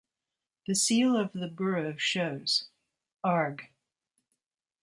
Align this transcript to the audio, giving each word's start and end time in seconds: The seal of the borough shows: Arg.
The 0.65 0.73
seal 0.73 1.15
of 1.15 1.31
the 1.31 1.47
borough 1.47 1.95
shows: 1.95 2.69
Arg. 3.23 3.67